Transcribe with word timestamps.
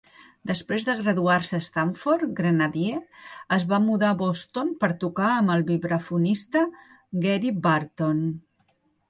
Després 0.51 0.83
de 0.85 0.93
graduar-se 1.01 1.57
a 1.57 1.63
Stanford, 1.65 2.23
Grenadier 2.39 3.01
es 3.59 3.67
va 3.75 3.79
mudar 3.83 4.09
a 4.15 4.19
Boston 4.23 4.73
per 4.85 4.91
tocar 5.05 5.29
amb 5.35 5.55
el 5.59 5.67
vibrafonista 5.69 6.65
Gary 7.29 7.55
Burton. 7.69 8.27